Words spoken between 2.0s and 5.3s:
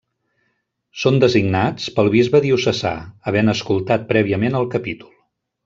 bisbe diocesà, havent escoltat prèviament el capítol.